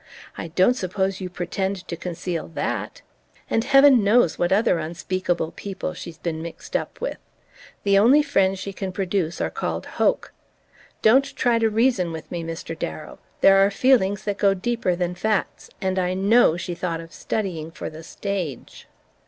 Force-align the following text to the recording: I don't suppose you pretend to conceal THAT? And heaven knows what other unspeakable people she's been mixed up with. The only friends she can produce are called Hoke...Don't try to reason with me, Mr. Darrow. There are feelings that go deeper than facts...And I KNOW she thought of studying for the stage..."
I 0.35 0.47
don't 0.47 0.73
suppose 0.73 1.21
you 1.21 1.29
pretend 1.29 1.87
to 1.87 1.95
conceal 1.95 2.47
THAT? 2.47 3.03
And 3.51 3.63
heaven 3.63 4.03
knows 4.03 4.39
what 4.39 4.51
other 4.51 4.79
unspeakable 4.79 5.51
people 5.51 5.93
she's 5.93 6.17
been 6.17 6.41
mixed 6.41 6.75
up 6.75 6.99
with. 6.99 7.19
The 7.83 7.99
only 7.99 8.23
friends 8.23 8.57
she 8.57 8.73
can 8.73 8.91
produce 8.91 9.39
are 9.39 9.51
called 9.51 9.85
Hoke...Don't 9.85 11.35
try 11.35 11.59
to 11.59 11.69
reason 11.69 12.11
with 12.11 12.31
me, 12.31 12.43
Mr. 12.43 12.73
Darrow. 12.75 13.19
There 13.41 13.57
are 13.63 13.69
feelings 13.69 14.23
that 14.23 14.39
go 14.39 14.55
deeper 14.55 14.95
than 14.95 15.13
facts...And 15.13 15.99
I 15.99 16.15
KNOW 16.15 16.57
she 16.57 16.73
thought 16.73 16.99
of 16.99 17.13
studying 17.13 17.69
for 17.69 17.87
the 17.91 18.01
stage..." 18.01 18.87